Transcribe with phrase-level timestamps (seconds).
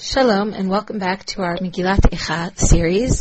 [0.00, 3.20] Shalom and welcome back to our Megillat Eicha series.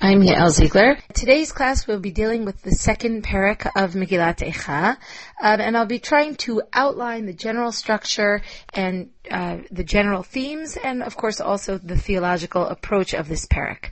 [0.00, 0.96] I'm Yael Ziegler.
[1.12, 4.96] Today's class we'll be dealing with the second parak of Megillat Eicha,
[5.42, 8.42] um, and I'll be trying to outline the general structure
[8.72, 13.90] and uh, the general themes, and of course also the theological approach of this parak.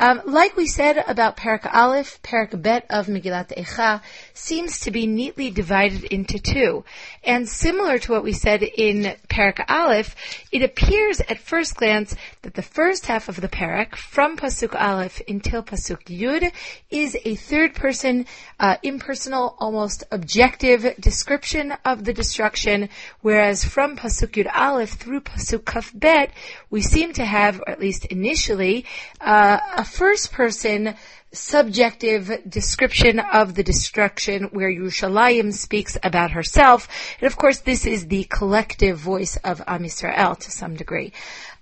[0.00, 4.00] Um, like we said about Parak Aleph, Parak Bet of Megillat Eicha
[4.32, 6.84] seems to be neatly divided into two.
[7.22, 10.16] And similar to what we said in Parak Aleph,
[10.52, 15.20] it appears at first glance that the first half of the Parak, from Pasuk Aleph
[15.28, 16.50] until Pasuk Yud,
[16.88, 18.24] is a third person,
[18.58, 22.88] uh, impersonal, almost objective description of the destruction,
[23.20, 26.32] whereas from Pasuk Yud Aleph through Pasuk Kaf Bet,
[26.70, 28.86] we seem to have, at least initially,
[29.20, 30.94] uh, a first person
[31.32, 36.88] subjective description of the destruction where Yerushalayim speaks about herself.
[37.20, 41.12] And of course, this is the collective voice of Am Yisrael to some degree.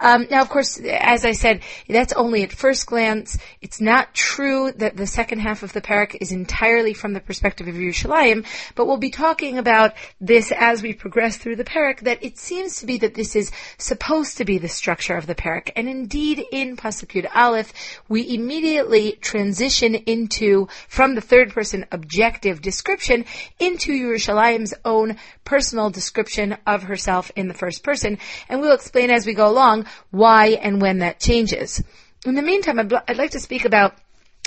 [0.01, 3.39] Um, now, of course, as I said, that's only at first glance.
[3.61, 7.67] It's not true that the second half of the parak is entirely from the perspective
[7.67, 12.23] of Yerushalayim, but we'll be talking about this as we progress through the parak, that
[12.23, 15.71] it seems to be that this is supposed to be the structure of the parak.
[15.75, 17.73] And indeed, in Pasuk Aleph,
[18.09, 23.25] we immediately transition into, from the third person objective description,
[23.59, 28.19] into Yerushalayim's own personal description of herself in the first person.
[28.49, 31.83] And we'll explain as we go along why and when that changes.
[32.27, 33.95] In the meantime, I'd, like to speak about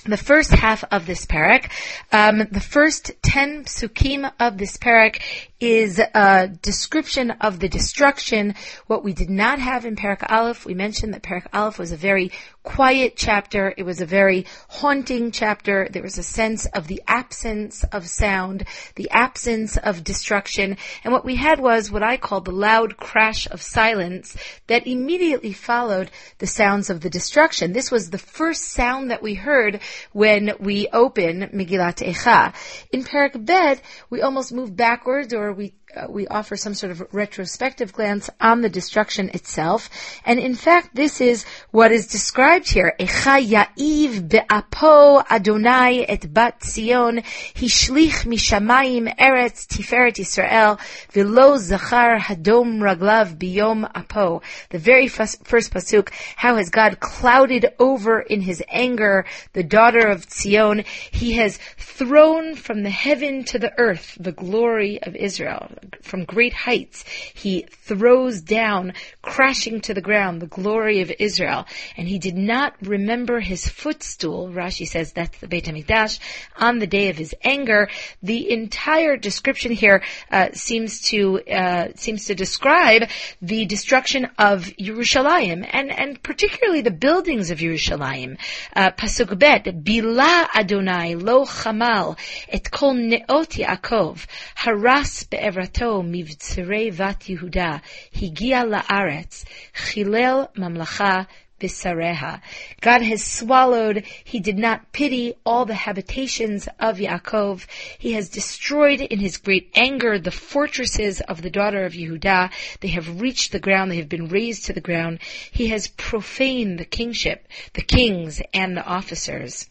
[0.05, 1.69] the first half of this parak,
[2.11, 5.21] um, the first ten psukim of this parak
[5.61, 8.55] is a description of the destruction.
[8.87, 11.97] What we did not have in Parak Aleph, we mentioned that Parak Aleph was a
[11.97, 12.31] very
[12.63, 13.73] quiet chapter.
[13.77, 15.87] It was a very haunting chapter.
[15.89, 20.77] There was a sense of the absence of sound, the absence of destruction.
[21.03, 25.53] And what we had was what I call the loud crash of silence that immediately
[25.53, 27.73] followed the sounds of the destruction.
[27.73, 29.79] This was the first sound that we heard
[30.11, 32.53] when we open Megillat Eicha.
[32.91, 37.03] In Parak Bet, we almost move backwards or we uh, we offer some sort of
[37.11, 39.89] retrospective glance on the destruction itself.
[40.25, 42.93] And in fact, this is what is described here.
[42.99, 47.17] Echa ya'iv be'apo Adonai et bat Zion,
[47.53, 50.79] hishlich mishamayim eretz tiferet Yisrael,
[51.11, 54.41] velo zachar hadom raglav biyom apo.
[54.69, 60.07] The very first, first pasuk, how has God clouded over in his anger the daughter
[60.07, 60.83] of Zion?
[61.11, 65.69] He has thrown from the heaven to the earth the glory of Israel
[66.01, 67.03] from great heights.
[67.33, 71.65] He throws down, crashing to the ground, the glory of Israel.
[71.97, 74.49] And he did not remember his footstool.
[74.49, 76.19] Rashi says that's the Beit HaMikdash
[76.57, 77.89] on the day of his anger.
[78.21, 83.09] The entire description here uh, seems to uh, seems to describe
[83.41, 88.37] the destruction of Yerushalayim and and particularly the buildings of Yerushalayim.
[88.75, 92.17] Uh, Pasuk bet Bila Adonai lo chamal
[92.49, 94.25] et kol neot Yaakov
[94.55, 97.76] haras be'evrat בתחילתו מבצרי בת יהודה,
[98.22, 101.22] הגיע לארץ, חילל ממלכה
[101.58, 102.42] Bissareha.
[102.82, 107.64] God has swallowed, He did not pity all the habitations of Yaakov.
[107.98, 112.50] He has destroyed in His great anger the fortresses of the daughter of Yehuda.
[112.80, 115.20] They have reached the ground, they have been razed to the ground.
[115.50, 119.66] He has profaned the kingship, the kings, and the officers.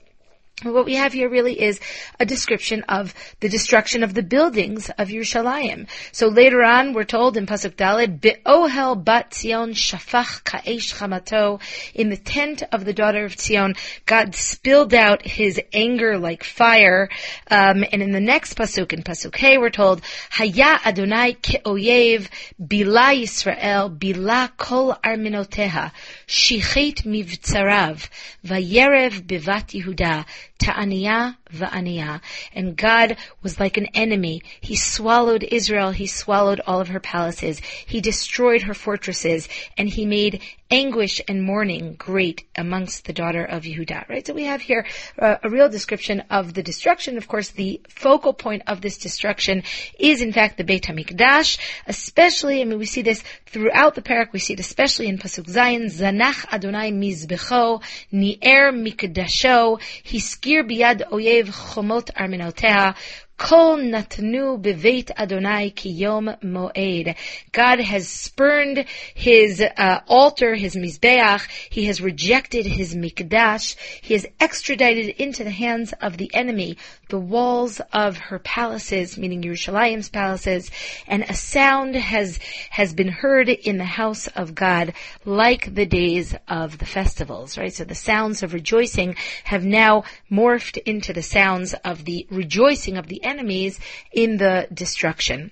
[0.62, 1.80] What we have here really is
[2.18, 5.88] a description of the destruction of the buildings of Yerushalayim.
[6.12, 11.62] So later on, we're told in Pasuk Daled, Be'ohel bat Zion shafach ka'esh chamato.
[11.94, 17.08] In the tent of the daughter of Zion, God spilled out His anger like fire.
[17.50, 22.28] Um, and in the next Pasuk, in Pasuk Hey, we're told, Haya Adonai ke'oyev
[22.62, 25.92] bila Yisrael bila kol arminoteha
[26.26, 28.10] shichet mivtzarav
[28.44, 30.26] vayerev bevat Yehuda
[30.60, 32.20] ta'aniyah va'aniyah.
[32.52, 34.42] And God was like an enemy.
[34.60, 35.90] He swallowed Israel.
[35.90, 37.60] He swallowed all of her palaces.
[37.86, 39.48] He destroyed her fortresses.
[39.76, 44.08] And he made anguish and mourning great amongst the daughter of Yehuda.
[44.08, 44.26] Right?
[44.26, 44.86] So we have here
[45.18, 47.16] uh, a real description of the destruction.
[47.16, 49.62] Of course, the focal point of this destruction
[49.98, 54.32] is in fact the Beit HaMikdash, especially, I mean, we see this throughout the parak.
[54.32, 57.82] We see it especially in Pasuk Zayin, Zanach Adonai Mizbecho,
[58.12, 62.94] Ni'er Mikdasho, Hiskir Biyad Oyev Chomot Arminoteha,
[63.40, 67.16] Kol natnu beveit Adonai kiyom moed.
[67.52, 68.84] God has spurned
[69.14, 71.48] his uh, altar, his mizbeach.
[71.70, 73.76] He has rejected his mikdash.
[74.02, 76.76] He has extradited into the hands of the enemy
[77.10, 80.70] the walls of her palaces, meaning Yerushalayim's palaces,
[81.06, 82.38] and a sound has
[82.70, 84.94] has been heard in the house of God
[85.24, 87.72] like the days of the festivals, right?
[87.72, 93.08] So the sounds of rejoicing have now morphed into the sounds of the rejoicing of
[93.08, 93.78] the enemies
[94.12, 95.50] in the destruction.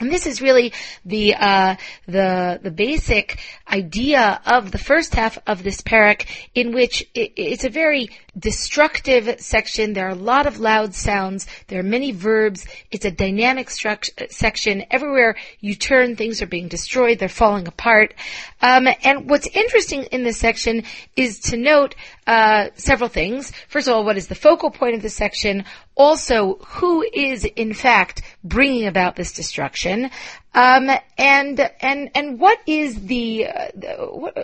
[0.00, 0.72] And this is really
[1.04, 1.76] the uh,
[2.06, 3.38] the the basic
[3.70, 9.40] idea of the first half of this parak, in which it, it's a very destructive
[9.40, 9.92] section.
[9.92, 11.46] There are a lot of loud sounds.
[11.68, 12.66] There are many verbs.
[12.90, 14.84] It's a dynamic section.
[14.90, 17.18] Everywhere you turn, things are being destroyed.
[17.18, 18.14] They're falling apart.
[18.60, 20.84] Um, and what's interesting in this section
[21.16, 21.94] is to note
[22.26, 23.52] uh, several things.
[23.68, 25.64] First of all, what is the focal point of this section?
[25.94, 30.10] Also, who is in fact bringing about this destruction?
[30.54, 33.68] Um, and and and what is the, uh,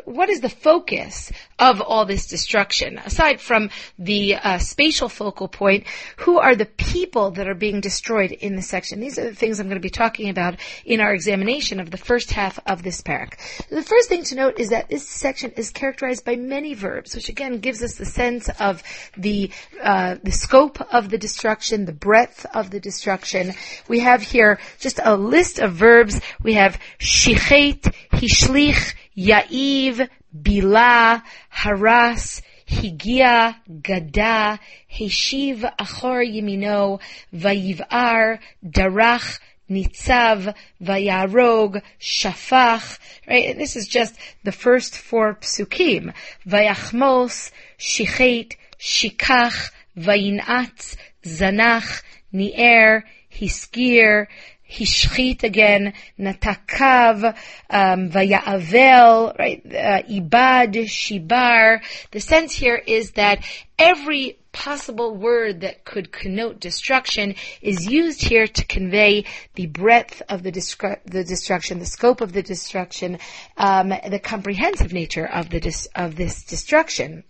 [0.05, 3.69] what, is the focus of all this destruction aside from
[3.99, 5.85] the uh, spatial focal point?
[6.19, 9.01] Who are the people that are being destroyed in this section?
[9.01, 11.99] These are the things I'm going to be talking about in our examination of the
[11.99, 13.35] first half of this parak.
[13.69, 17.29] The first thing to note is that this section is characterized by many verbs, which
[17.29, 18.83] again gives us the sense of
[19.17, 19.51] the
[19.83, 23.53] uh, the scope of the destruction, the breadth of the destruction.
[23.89, 26.21] We have here just a list of verbs verbs.
[26.43, 31.23] We have shichet, hishlich, ya'iv, bila,
[31.53, 34.61] haras, higia, gada,
[34.93, 37.01] heshiv achor yimino,
[37.35, 39.39] vayiv'ar, darach,
[39.71, 43.51] nitzav, vayarog, shafach, right?
[43.51, 44.15] And this is just
[44.45, 46.15] the first four psukim.
[46.47, 52.03] Vayachmos, shichet, shikach, vayinatz, zanach,
[52.33, 54.27] ni'er, hiskir,
[54.69, 57.37] Hishchit again, Natakav,
[57.71, 61.81] um, Vayavel, right, uh, Ibad, Shibar.
[62.11, 63.45] The sense here is that
[63.79, 69.25] every possible word that could connote destruction is used here to convey
[69.55, 70.51] the breadth of the,
[71.07, 73.19] the destruction, the scope of the destruction,
[73.57, 77.25] um, the comprehensive nature of the dis- of this destruction.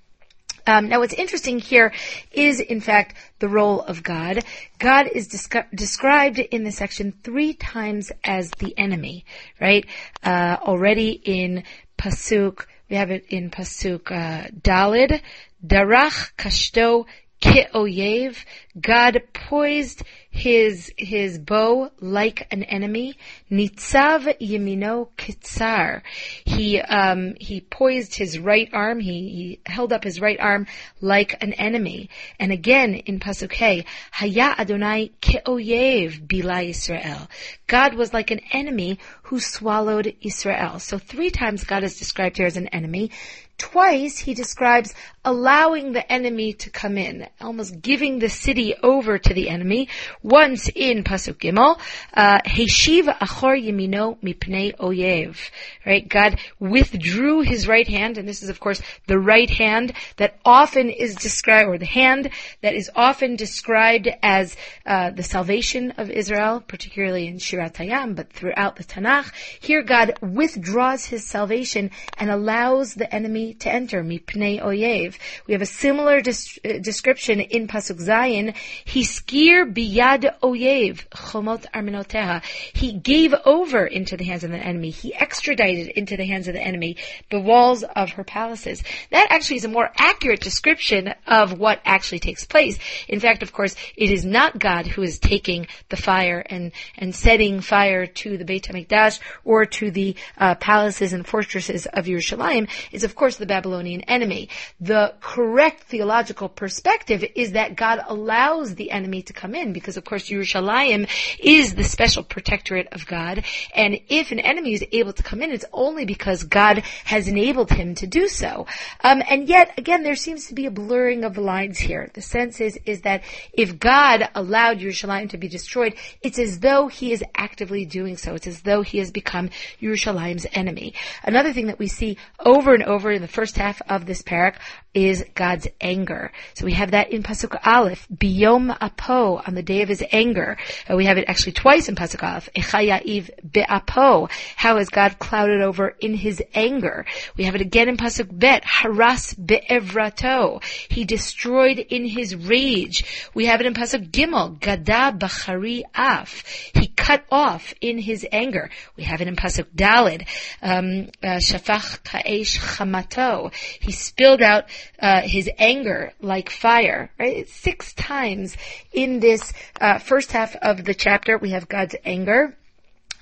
[0.69, 1.95] Um, now, what's interesting here
[2.31, 4.45] is, in fact, the role of God.
[4.79, 9.25] God is described in the section three times as the enemy,
[9.59, 9.87] right?
[10.23, 11.65] Uh, already in
[11.97, 15.23] Pasuk, we have it in Pasuk uh, Dalid,
[15.67, 17.07] Darach Kashto
[17.41, 18.37] Ke'oyev,
[18.79, 20.03] God poised
[20.39, 23.17] his, his bow like an enemy.
[23.51, 26.03] Nitzav Yemino Kitzar.
[26.45, 30.67] He, um, he poised his right arm, he, he held up his right arm
[31.01, 32.09] like an enemy.
[32.39, 37.29] And again in Pasuk Hey, Haya Adonai Ke'oyev Bila Israel.
[37.67, 40.79] God was like an enemy who swallowed Israel.
[40.79, 43.11] So three times God is described here as an enemy.
[43.59, 44.95] Twice he describes
[45.25, 49.89] allowing the enemy to come in, almost giving the city over to the enemy.
[50.23, 51.79] Once in Pasuk Gimel,
[52.15, 55.37] uh, Heshiv achor yemino mipnei oyev.
[55.85, 56.09] Right?
[56.09, 60.89] God withdrew his right hand, and this is of course the right hand that often
[60.89, 62.31] is described, or the hand
[62.63, 64.57] that is often described as
[64.87, 69.33] uh, the salvation of Israel, particularly in Shirat Hayam, but throughout the Tanakh.
[69.61, 75.17] Here God withdraws his salvation and allows the enemy to enter, mipnei oyev.
[75.47, 78.55] We have a similar uh, description in Pasuk Zayin.
[78.87, 82.45] Hiskir biyad oyev, chomot armenoteha.
[82.45, 84.91] He gave over into the hands of the enemy.
[84.91, 86.97] He extradited into the hands of the enemy
[87.31, 88.83] the walls of her palaces.
[89.11, 92.79] That actually is a more accurate description of what actually takes place.
[93.09, 97.15] In fact, of course, it is not God who is taking the fire and, and
[97.15, 102.69] setting fire to the Beit HaMikdash or to the uh, palaces and fortresses of Yerushalayim.
[102.93, 104.49] It's of course the Babylonian enemy.
[104.81, 110.05] The correct theological perspective is that God allows the enemy to come in because of
[110.05, 113.45] course Yerushalayim is the special protectorate of God.
[113.75, 117.71] And if an enemy is able to come in, it's only because God has enabled
[117.71, 118.67] him to do so.
[119.03, 122.11] Um, and yet, again, there seems to be a blurring of the lines here.
[122.15, 126.89] The sense is, is that if God allowed Yerushalayim to be destroyed, it's as though
[126.89, 128.35] he is actively doing so.
[128.35, 130.95] It's as though he has become Yerushalayim's enemy.
[131.23, 134.23] Another thing that we see over and over in the the first half of this
[134.23, 134.55] parak
[134.95, 136.33] is God's anger.
[136.55, 140.57] So we have that in Pasuk Aleph, Biyom Apo, on the day of his anger.
[140.91, 145.61] Uh, we have it actually twice in Pasuk Aleph, Echaya'iv Be'apo, how has God clouded
[145.61, 147.05] over in his anger.
[147.37, 153.31] We have it again in Pasuk Bet, Haras Be'evrato, he destroyed in his rage.
[153.35, 156.45] We have it in Pasuk Gimel, Gada Bachari Af,
[156.75, 158.69] he cut off in his anger.
[158.95, 160.27] We have it in Pasuk Dalid,
[160.61, 163.51] um, uh, Shafach Ka'esh Chamato,
[163.81, 164.65] he spilled out
[165.01, 167.11] uh, his anger like fire.
[167.19, 168.59] Right, six times
[168.93, 172.55] in this uh, first half of the chapter we have God's anger.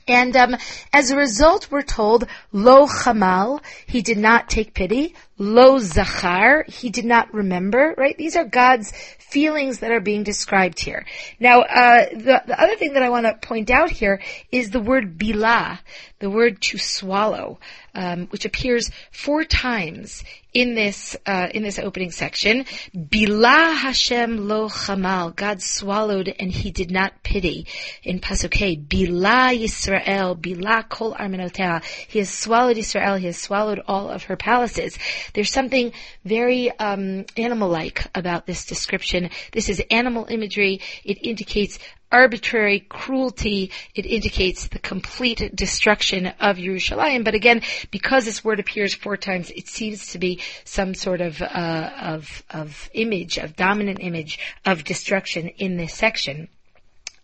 [0.08, 0.56] And um,
[0.92, 5.14] as a result, we're told, Lo Chamal, he did not take pity.
[5.38, 8.16] Lo Zachar, he did not remember, right?
[8.16, 11.04] These are God's feelings that are being described here.
[11.38, 14.80] Now, uh, the, the other thing that I want to point out here is the
[14.80, 15.78] word bila,
[16.20, 17.58] the word to swallow,
[17.94, 20.24] um, which appears four times
[20.56, 22.64] in this uh, in this opening section.
[22.94, 27.66] Bila Hashem lo chamal, God swallowed and He did not pity.
[28.02, 33.16] In pasuk Bila Yisrael, Bila kol armenotea, He has swallowed Israel.
[33.16, 34.98] He has swallowed all of her palaces.
[35.34, 35.92] There's something
[36.24, 39.30] very um, animal-like about this description.
[39.52, 40.80] This is animal imagery.
[41.04, 41.78] It indicates
[42.12, 43.70] arbitrary cruelty.
[43.94, 47.24] It indicates the complete destruction of Yerushalayim.
[47.24, 51.42] But again, because this word appears four times, it seems to be some sort of
[51.42, 56.48] uh, of of image, of dominant image of destruction in this section.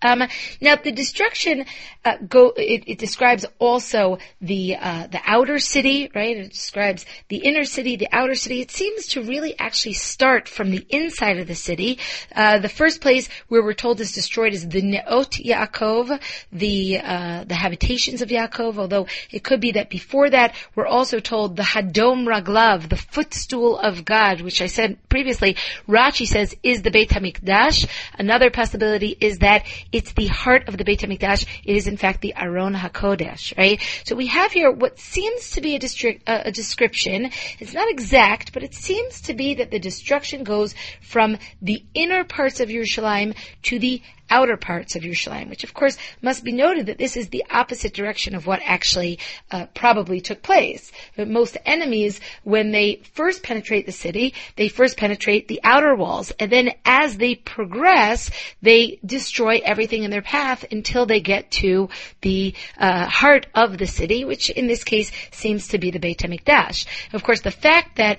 [0.02, 0.24] Um,
[0.60, 1.64] now the destruction
[2.04, 6.36] uh, go it, it, describes also the uh, the outer city, right?
[6.36, 8.60] It describes the inner city, the outer city.
[8.60, 12.00] It seems to really actually start from the inside of the city.
[12.34, 16.20] Uh, the first place where we're told is destroyed is the Neot Yaakov,
[16.52, 18.78] the uh, the habitations of Yaakov.
[18.78, 23.78] Although it could be that before that we're also told the Hadom Raglav, the footstool
[23.78, 25.56] of God, which I said previously.
[25.88, 27.88] Rashi says is the Beit Hamikdash.
[28.18, 31.46] Another possibility is that it's the heart of the Beit HaMikdash.
[31.64, 33.80] It is in fact the Aron HaKodesh, right?
[34.04, 37.30] So we have here what seems to be a, uh, a description.
[37.60, 42.24] It's not exact, but it seems to be that the destruction goes from the inner
[42.24, 44.02] parts of Yerushalayim to the
[44.32, 47.92] outer parts of Yerushalayim, which of course must be noted that this is the opposite
[47.92, 49.18] direction of what actually
[49.50, 50.90] uh, probably took place.
[51.16, 56.32] But most enemies, when they first penetrate the city, they first penetrate the outer walls,
[56.40, 58.30] and then as they progress,
[58.62, 61.90] they destroy everything in their path until they get to
[62.22, 66.18] the uh, heart of the city, which in this case seems to be the Beit
[66.18, 66.86] HaMikdash.
[67.12, 68.18] Of course, the fact that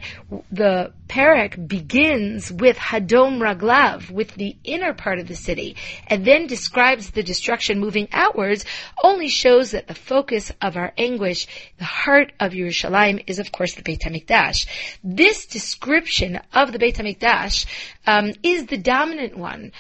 [0.52, 5.76] the Perek begins with Hadom Raglav, with the inner part of the city,
[6.08, 8.66] and then describes the destruction moving outwards,
[9.04, 13.76] only shows that the focus of our anguish, the heart of Yerushalayim, is of course
[13.76, 14.68] the Beit HaMikdash.
[15.04, 17.66] This description of the Beit HaMikdash
[18.08, 19.72] um, is the dominant one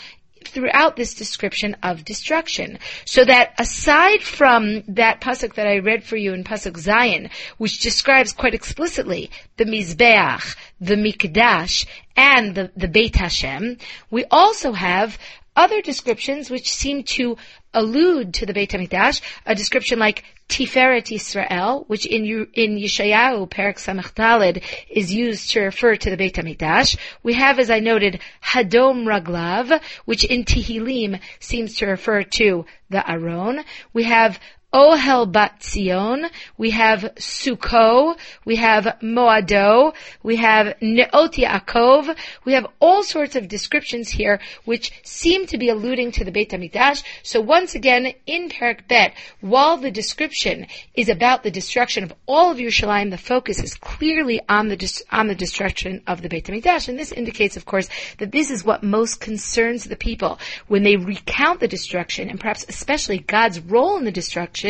[0.48, 2.80] throughout this description of destruction.
[3.06, 7.80] So that aside from that pasuk that I read for you in pasuk Zayin, which
[7.80, 13.78] describes quite explicitly the Mizbeach, the Mikdash, and the, the Beit Hashem,
[14.12, 15.18] we also have
[15.56, 17.38] other descriptions which seem to
[17.74, 23.78] allude to the Beit HaMikdash, a description like Tiferet Israel, which in in Yeshayahu Perak
[23.78, 26.98] Samach is used to refer to the Beit Hamikdash.
[27.24, 33.10] We have, as I noted, Hadom Raglav, which in Tehillim seems to refer to the
[33.10, 33.64] Aron.
[33.94, 34.40] We have
[34.74, 36.26] Ohel Bat Zion,
[36.58, 43.48] we have Sukkot, we have Moado, we have Neot Yaakov, we have all sorts of
[43.48, 47.04] descriptions here which seem to be alluding to the Beit HaMikdash.
[47.22, 50.66] So once again, in Perak Bet, while the description
[50.96, 55.28] is about the destruction of all of Yerushalayim, the focus is clearly on the, on
[55.28, 56.88] the destruction of the Beit HaMikdash.
[56.90, 60.40] And this indicates, of course, that this is what most concerns the people.
[60.68, 64.63] When they recount the destruction and perhaps especially God's role in the destruction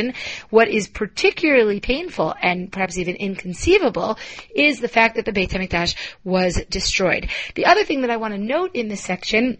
[0.49, 4.17] what is particularly painful and perhaps even inconceivable
[4.55, 7.29] is the fact that the Beit HaMikdash was destroyed.
[7.55, 9.57] The other thing that I want to note in this section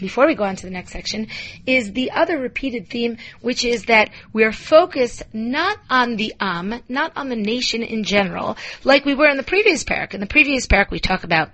[0.00, 1.28] before we go on to the next section,
[1.66, 7.12] is the other repeated theme, which is that we're focused not on the Am, not
[7.16, 10.14] on the nation in general, like we were in the previous parak.
[10.14, 11.50] In the previous parak, we talk about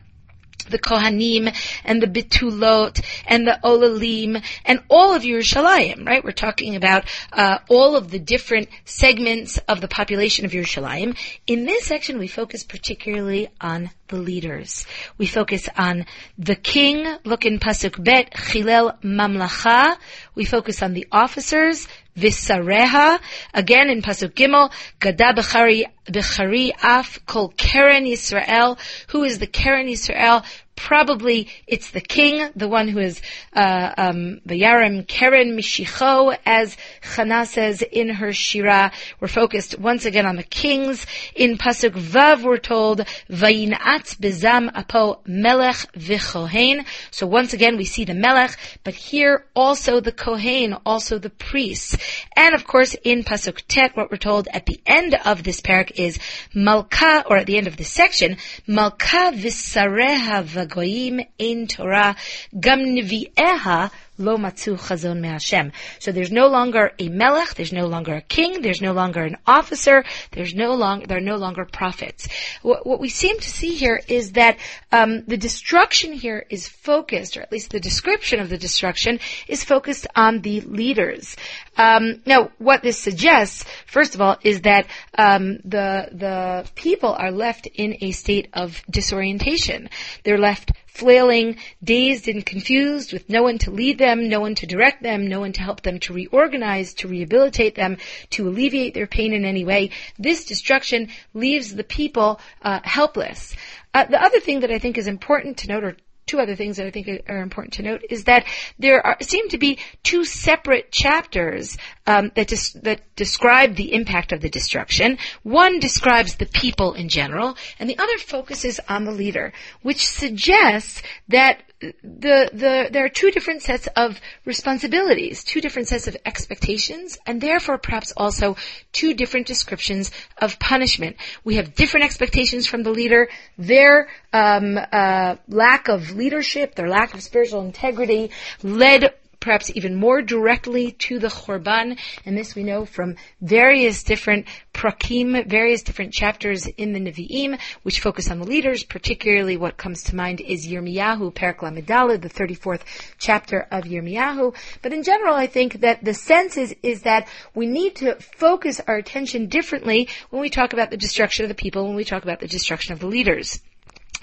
[0.64, 1.54] the Kohanim
[1.84, 6.24] and the Bitulot and the Olalim and all of Yerushalayim, right?
[6.24, 11.16] We're talking about uh, all of the different segments of the population of Yerushalayim.
[11.46, 14.86] In this section, we focus particularly on the leaders.
[15.18, 16.06] We focus on
[16.38, 19.96] the king, look in Pasuk Bet, Chilel Mamlacha.
[20.34, 23.18] We focus on the officers, visareha.
[23.52, 28.78] Again in Pasuk Gimel, Gada b'chari, af kol Keren Yisrael.
[29.08, 30.44] Who is the Keren Yisrael?
[30.76, 33.20] Probably it's the king, the one who is
[33.54, 38.92] uh, um, Keren Mishicho, as Chana says in her Shira.
[39.20, 41.06] We're focused once again on the kings.
[41.34, 43.00] In Pasuk Vav, we're told
[43.30, 46.84] Vayinat Bezam Apo Melech V'Chohen.
[47.10, 51.96] So once again, we see the Melech, but here also the Kohen, also the priests,
[52.36, 55.92] and of course in Pasuk Tet, what we're told at the end of this parak
[55.98, 56.18] is
[56.54, 62.16] Malka, or at the end of this section, Malka V'Sareha Goyim in Torah,
[62.58, 65.72] Gam Nevi'eha lo matzu chazon me'Hashem.
[65.98, 69.36] So there's no longer a melech, there's no longer a king, there's no longer an
[69.46, 72.28] officer, there's no long, there are no longer prophets.
[72.62, 74.58] What, what we seem to see here is that
[74.92, 79.64] um, the destruction here is focused, or at least the description of the destruction is
[79.64, 81.36] focused on the leaders.
[81.76, 84.86] Um, now, what this suggests, first of all, is that
[85.18, 89.88] um, the the people are left in a state of disorientation.
[90.22, 94.66] They're left flailing, dazed and confused, with no one to lead them, no one to
[94.66, 97.98] direct them, no one to help them to reorganize, to rehabilitate them,
[98.30, 99.90] to alleviate their pain in any way.
[100.18, 103.54] This destruction leaves the people uh, helpless.
[103.92, 106.76] Uh, the other thing that I think is important to note, or two other things
[106.76, 108.46] that I think are important to note is that
[108.78, 111.76] there are, seem to be two separate chapters
[112.06, 115.18] um, that des- that describe the impact of the destruction.
[115.42, 119.52] One describes the people in general, and the other focuses on the leader,
[119.82, 121.62] which suggests that
[122.02, 127.40] the, the, there are two different sets of responsibilities, two different sets of expectations, and
[127.40, 128.56] therefore perhaps also
[128.92, 131.16] two different descriptions of punishment.
[131.44, 137.14] We have different expectations from the leader, their um, uh, lack of leadership, their lack
[137.14, 138.30] of spiritual integrity
[138.62, 139.12] led
[139.44, 145.46] perhaps even more directly to the Churban, and this we know from various different prakim,
[145.46, 150.16] various different chapters in the Nevi'im, which focus on the leaders, particularly what comes to
[150.16, 152.80] mind is Yirmiyahu, Perak Lamed Daled, the 34th
[153.18, 154.56] chapter of Yirmiyahu.
[154.80, 158.80] But in general, I think that the sense is, is that we need to focus
[158.88, 162.22] our attention differently when we talk about the destruction of the people, when we talk
[162.22, 163.60] about the destruction of the leaders.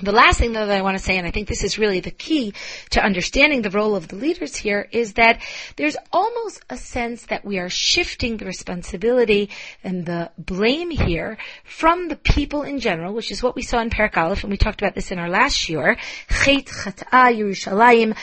[0.02, 2.00] The last thing though that I want to say, and I think this is really
[2.00, 2.54] the key
[2.92, 5.42] to understanding the role of the leaders here, is that
[5.76, 9.50] there's almost a sense that we are shifting the responsibility
[9.84, 13.92] and the blame here from the people in general, which is what we saw in
[13.92, 15.98] Perak Aleph, and we talked about this in our last shiur.
[16.30, 16.66] Chet
[17.12, 18.16] Yerushalayim.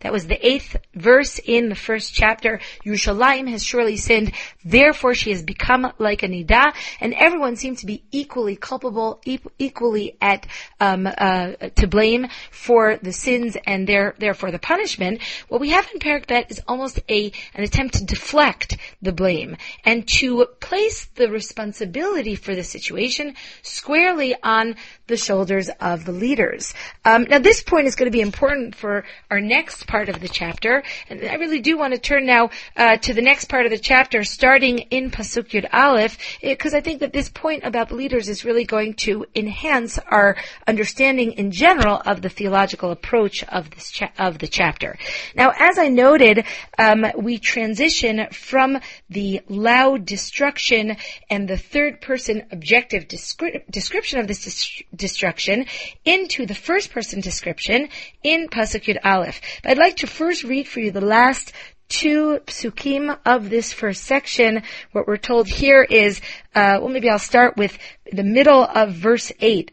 [0.00, 2.60] That was the eighth verse in the first chapter.
[2.84, 4.32] Yerushalayim has surely sinned,
[4.64, 9.20] therefore she has become like a nida, and everyone seems to be equally culpable
[9.58, 10.46] equally at
[10.80, 15.20] um, uh, to blame for the sins and there, therefore the punishment.
[15.48, 19.56] What we have in Perak Bet is almost a an attempt to deflect the blame
[19.84, 26.74] and to place the responsibility for the situation squarely on the shoulders of the leaders.
[27.04, 30.28] Um, now, this point is going to be important for our next part of the
[30.28, 33.70] chapter, and I really do want to turn now uh, to the next part of
[33.70, 37.94] the chapter, starting in Pasuk Yud Aleph, because I think that this point about the
[37.94, 43.70] leaders is really going to enhance our understanding in general of the theological approach of
[43.70, 44.98] this cha- of the chapter.
[45.34, 46.44] Now, as I noted,
[46.78, 48.78] um, we transition from
[49.10, 50.96] the loud destruction
[51.30, 55.66] and the third person objective descri- description of this dis- destruction
[56.04, 57.88] into the first person description
[58.22, 59.40] in Pasuk Yud Aleph.
[59.62, 61.52] But I'd like to first read for you the last
[61.94, 64.62] two psukim of this first section.
[64.92, 66.20] What we're told here is,
[66.54, 67.78] uh, well, maybe I'll start with
[68.10, 69.70] the middle of verse 8.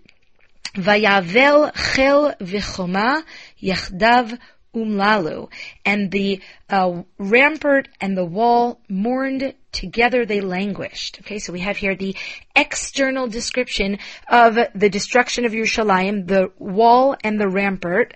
[0.75, 3.23] Vayavel chel v'choma
[3.61, 4.37] yachdav
[4.75, 5.49] umlalu.
[5.83, 11.19] And the uh, rampart and the wall mourned together they languished.
[11.21, 12.15] Okay, so we have here the
[12.55, 18.13] external description of the destruction of Yerushalayim, the wall and the rampart.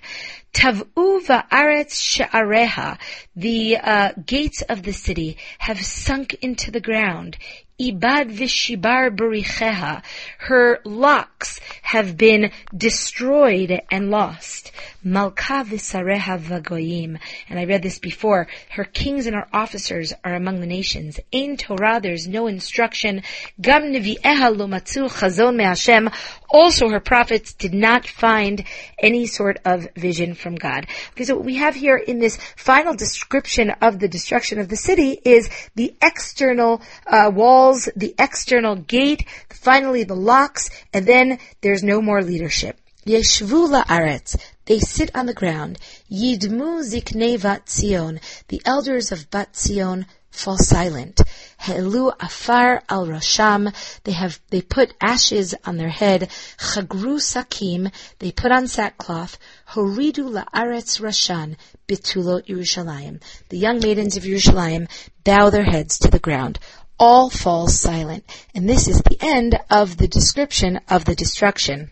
[0.55, 2.97] Tav'u va'aretz she'areha,
[3.35, 7.37] the uh, gates of the city have sunk into the ground.
[7.77, 10.01] Ibad vishibar buricheha.
[10.37, 14.71] Her locks have been destroyed and lost.
[15.03, 17.19] Malka visareha vagoyim.
[17.49, 18.47] And I read this before.
[18.69, 21.19] Her kings and her officers are among the nations.
[21.33, 23.23] In Torah there's no instruction.
[23.59, 26.13] Gam nevieha lo matzu chazon me'Hashem.
[26.49, 28.63] Also her prophets did not find
[28.99, 30.87] any sort of vision from God.
[31.11, 34.75] Okay, so what we have here in this final description of the destruction of the
[34.75, 41.83] city is the external uh, walls, the external gate, finally the locks, and then there's
[41.83, 42.79] no more leadership.
[43.05, 45.77] They sit on the ground.
[46.11, 48.19] Yidmu ziknei Zion.
[48.47, 51.21] The elders of Bat Zion fall silent.
[51.65, 53.73] Helu afar al rasham.
[54.03, 56.29] They have they put ashes on their head.
[56.59, 57.91] Chagru sakim.
[58.19, 59.39] They put on sackcloth.
[59.69, 61.55] Horidu laaretz rashan
[61.87, 63.19] bitulot Yerushalayim.
[63.49, 64.87] The young maidens of Yerushalayim
[65.23, 66.59] bow their heads to the ground.
[66.99, 68.23] All fall silent.
[68.53, 71.89] And this is the end of the description of the destruction.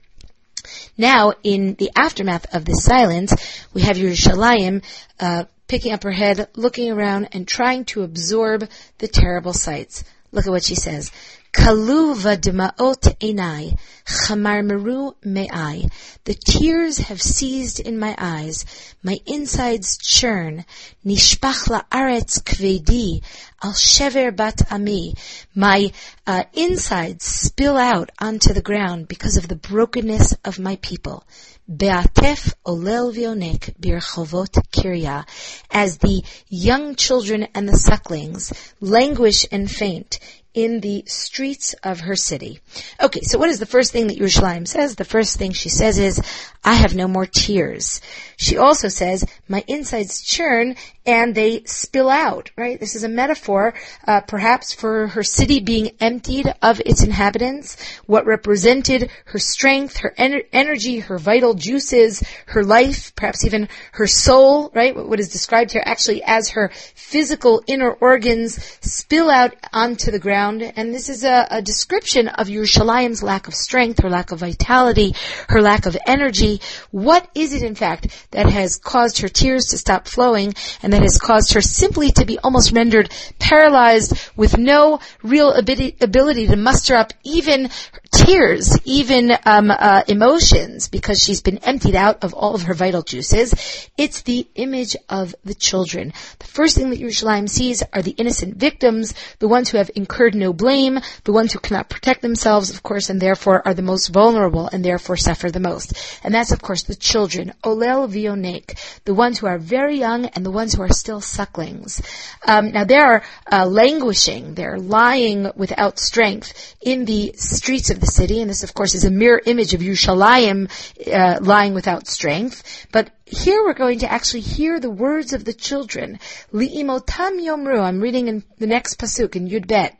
[0.97, 3.33] Now, in the aftermath of this silence,
[3.73, 4.83] we have Yerushalayim
[5.19, 10.03] uh, picking up her head, looking around, and trying to absorb the terrible sights.
[10.31, 11.11] Look at what she says.
[11.53, 15.87] Kalu v'dma'ot enai, chamarmeru me'ai.
[16.25, 18.65] The tears have seized in my eyes.
[19.03, 20.65] My insides churn.
[21.05, 23.21] Nishpach la'aretz kvedi,
[23.63, 25.15] al shever bat ami.
[25.55, 25.91] My
[26.27, 31.23] uh, insides spill out onto the ground because of the brokenness of my people.
[31.65, 35.25] Be'atef olel vionek birchovot kirya,
[35.71, 40.19] as the young children and the sucklings languish and faint
[40.53, 42.59] in the streets of her city.
[43.01, 44.95] Okay, so what is the first thing that Yerushalayim says?
[44.95, 46.21] The first thing she says is,
[46.63, 48.01] I have no more tears.
[48.37, 52.79] She also says, my insides churn and they spill out, right?
[52.79, 53.73] This is a metaphor,
[54.07, 60.13] uh, perhaps for her city being emptied of its inhabitants, what represented her strength, her
[60.17, 64.95] ener- energy, her vital juices, her life, perhaps even her soul, right?
[64.95, 70.61] What is described here actually as her physical inner organs spill out onto the ground.
[70.61, 75.15] And this is a, a description of Yerushalayim's lack of strength, her lack of vitality,
[75.49, 76.61] her lack of energy.
[76.91, 81.01] What is it, in fact, that has caused her tears to stop flowing and that
[81.01, 86.95] has caused her simply to be almost rendered paralyzed with no real ability, to muster
[86.95, 87.69] up even
[88.13, 93.01] tears, even um, uh, emotions, because she's been emptied out of all of her vital
[93.01, 93.89] juices.
[93.97, 96.13] It's the image of the children.
[96.39, 100.35] The first thing that Yerushalayim sees are the innocent victims, the ones who have incurred
[100.35, 104.07] no blame, the ones who cannot protect themselves, of course, and therefore are the most
[104.09, 105.93] vulnerable and therefore suffer the most.
[106.23, 110.45] And that's, of course, the children, Olel Vionek, the ones who are very young and
[110.45, 112.01] the ones who are still sucklings.
[112.45, 118.11] Um, now they are uh, languishing, they're lying without strength in the streets of the
[118.11, 120.69] city, and this, of course, is a mirror image of Yerushalayim
[121.11, 122.87] uh, lying without strength.
[122.91, 126.19] But here we're going to actually hear the words of the children.
[126.51, 127.79] Li'imotam yomru.
[127.79, 129.97] I'm reading in the next pasuk in Yud Bet.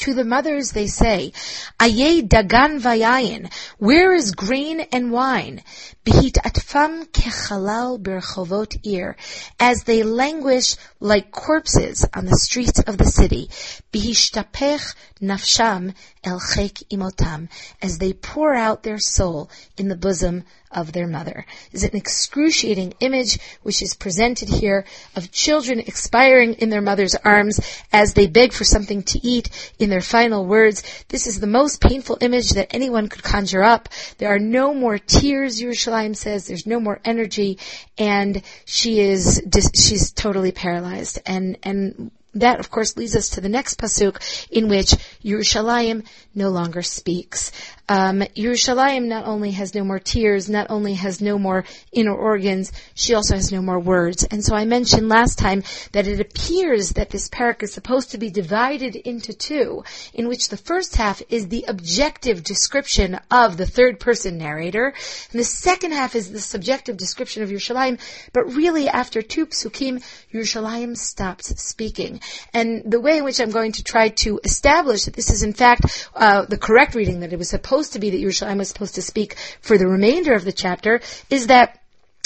[0.00, 1.34] To the mothers they say,
[1.78, 5.62] Aye dagan vayayin, where is grain and wine?
[6.06, 9.16] Behit atfam kechalal berchovot ir,
[9.58, 13.50] as they languish like corpses on the streets of the city.
[13.92, 17.50] Bihishtapech nafsham el chek imotam,
[17.82, 21.46] as they pour out their soul in the bosom of their mother.
[21.72, 24.84] Is an excruciating image which is presented here
[25.16, 27.60] of children expiring in their mother's arms
[27.92, 30.82] as they beg for something to eat in their final words.
[31.08, 33.88] This is the most painful image that anyone could conjure up.
[34.18, 36.46] There are no more tears, Yerushalayim says.
[36.46, 37.58] There's no more energy,
[37.98, 39.42] and she is
[39.74, 41.20] she's totally paralyzed.
[41.26, 44.90] And and that, of course, leads us to the next pasuk in which
[45.24, 47.50] Yerushalayim no longer speaks.
[47.88, 52.70] Um, Yerushalayim not only has no more tears, not only has no more inner organs,
[52.94, 54.22] she also has no more words.
[54.22, 58.18] And so I mentioned last time that it appears that this parak is supposed to
[58.18, 59.82] be divided into two,
[60.14, 64.94] in which the first half is the objective description of the third person narrator,
[65.32, 67.98] and the second half is the subjective description of Yerushalayim.
[68.32, 70.00] But really, after two psukim,
[70.32, 72.19] Yerushalayim stops speaking.
[72.52, 75.52] And the way in which I'm going to try to establish that this is in
[75.52, 78.94] fact uh, the correct reading, that it was supposed to be that Yerushalayim was supposed
[78.96, 81.80] to speak for the remainder of the chapter is that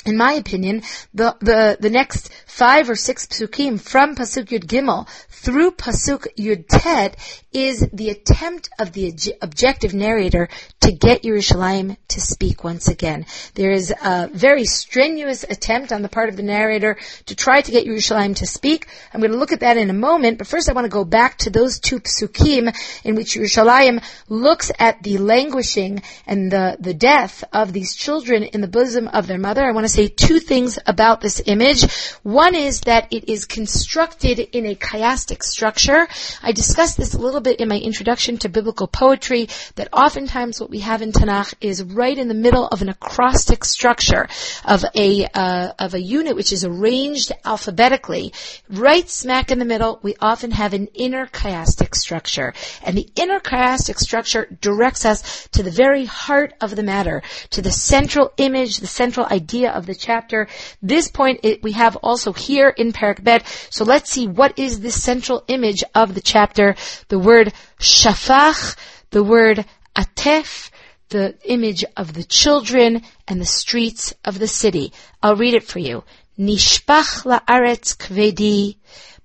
[0.07, 0.83] in my opinion,
[1.14, 6.66] the, the, the next five or six psukim from Pasuk Yud Gimel through Pasuk Yud
[6.68, 7.16] Tet
[7.52, 10.48] is the attempt of the objective narrator
[10.85, 13.25] to get Yerushalayim to speak once again.
[13.55, 17.73] There is a very strenuous attempt on the part of the narrator to try to
[17.73, 18.87] get Yerushalayim to speak.
[19.12, 21.05] I'm going to look at that in a moment, but first I want to go
[21.05, 26.92] back to those two psukim in which Yerushalayim looks at the languishing and the, the
[26.92, 29.64] death of these children in the bosom of their mother.
[29.64, 31.90] I want to say two things about this image.
[32.23, 36.07] One is that it is constructed in a chiastic structure.
[36.42, 40.73] I discussed this a little bit in my introduction to biblical poetry, that oftentimes what
[40.74, 44.26] we have in Tanakh is right in the middle of an acrostic structure
[44.64, 48.32] of a uh, of a unit which is arranged alphabetically.
[48.68, 53.38] Right smack in the middle, we often have an inner chiastic structure, and the inner
[53.38, 58.78] chiastic structure directs us to the very heart of the matter, to the central image,
[58.78, 60.48] the central idea of the chapter.
[60.82, 63.46] This point it, we have also here in Parak Bet.
[63.70, 66.74] So let's see what is the central image of the chapter.
[67.06, 68.76] The word shafach,
[69.10, 69.64] the word
[69.96, 70.70] atef,
[71.09, 74.92] the image of the children and the streets of the city.
[75.22, 76.04] I'll read it for you.
[76.38, 78.76] Nishpach la'aretz kvedi,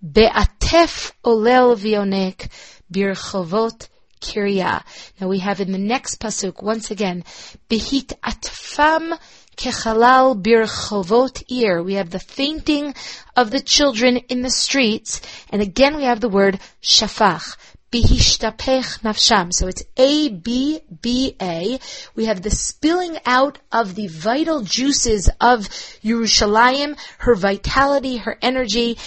[0.02, 2.50] be'atef olel vionek,
[2.92, 3.88] birchovot
[4.22, 4.84] kirya.
[5.20, 7.24] Now we have in the next pasuk once again,
[7.70, 9.18] behit atfam
[9.56, 11.84] kechalal birchovot ir.
[11.84, 12.94] We have the fainting
[13.36, 17.58] of the children in the streets, and again we have the word shafach.
[17.92, 19.54] Nafsham.
[19.54, 21.80] So it's A, B, B, A.
[22.16, 25.68] We have the spilling out of the vital juices of
[26.04, 28.98] Yerushalayim, her vitality, her energy,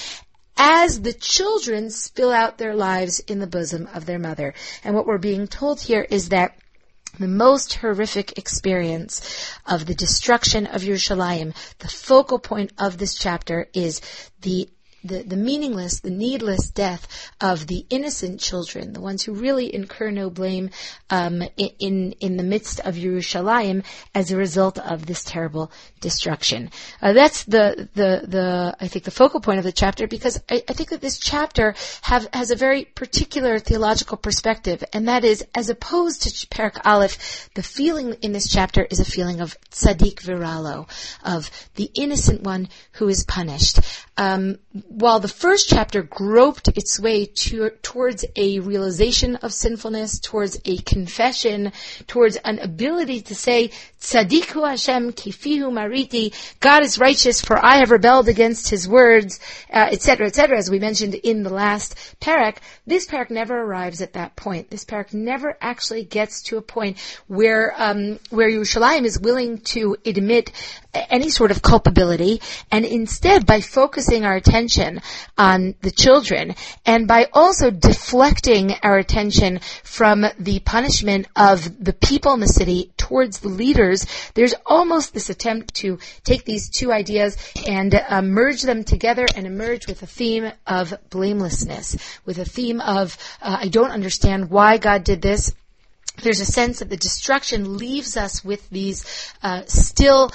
[0.57, 4.55] as the children spill out their lives in the bosom of their mother.
[4.85, 6.57] And what we're being told here is that
[7.19, 13.69] the most horrific experience of the destruction of Yerushalayim, the focal point of this chapter
[13.75, 14.01] is
[14.41, 14.69] the
[15.05, 20.11] the, the meaningless, the needless death of the innocent children, the ones who really incur
[20.11, 20.71] no blame
[21.11, 23.85] um, in in the midst of Yerushalayim
[24.15, 26.71] as a result of this terrible destruction.
[27.01, 30.63] Uh, that's the the the I think the focal point of the chapter because I,
[30.69, 35.45] I think that this chapter have has a very particular theological perspective, and that is
[35.55, 40.23] as opposed to Perak Aleph, the feeling in this chapter is a feeling of tzaddik
[40.23, 40.89] viralo,
[41.25, 43.81] of the innocent one who is punished.
[44.17, 44.59] Um,
[44.89, 50.79] while the first chapter groped its way to, towards a realization of sinfulness, towards a
[50.79, 51.73] confession,
[52.07, 57.91] towards an ability to say, Tzadiku Hashem kifihu mariti, God is righteous for I have
[57.91, 62.57] rebelled against His words, etc., uh, etc., et as we mentioned in the last parak,
[62.87, 64.71] this parak never arrives at that point.
[64.71, 69.97] This parak never actually gets to a point where, um, where Yerushalayim is willing to
[70.07, 70.51] admit
[70.95, 74.62] any sort of culpability, and instead by focusing our attention
[75.39, 82.33] on the children, and by also deflecting our attention from the punishment of the people
[82.35, 87.37] in the city towards the leaders, there's almost this attempt to take these two ideas
[87.67, 92.81] and uh, merge them together and emerge with a theme of blamelessness, with a theme
[92.81, 95.53] of, uh, I don't understand why God did this,
[96.23, 99.05] there's a sense that the destruction leaves us with these
[99.43, 100.31] uh, still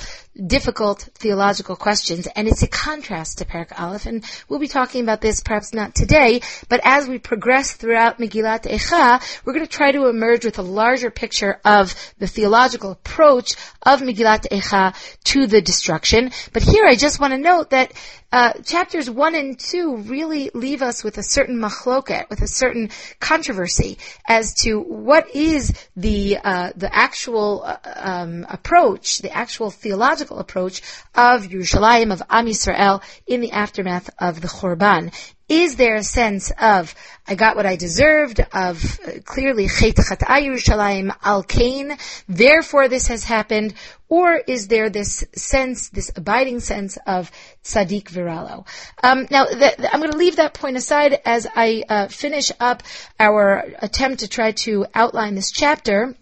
[0.45, 5.21] difficult theological questions, and it's a contrast to Parak Aleph, and we'll be talking about
[5.21, 9.91] this perhaps not today, but as we progress throughout Megillat Eicha, we're going to try
[9.91, 14.93] to emerge with a larger picture of the theological approach of Megillat Eicha
[15.25, 16.31] to the destruction.
[16.53, 17.93] But here I just want to note that
[18.29, 22.89] uh, chapters one and two really leave us with a certain machloket, with a certain
[23.21, 23.97] controversy
[24.27, 30.81] as to what is the uh, the actual uh, um, approach, the actual theological approach
[31.15, 35.13] of Yerushalayim of Am Yisrael in the aftermath of the Churban.
[35.49, 36.93] Is there a sense of
[37.25, 43.07] I got what I deserved of uh, clearly Chet Chat'a Yerushalayim Al Kain, therefore this
[43.07, 43.73] has happened,
[44.09, 47.31] or is there this sense, this abiding sense of
[47.63, 48.67] tzaddik viralo?
[49.01, 52.83] Um, now, I'm going to leave that point aside as I uh, finish up
[53.17, 56.13] our attempt to try to outline this chapter.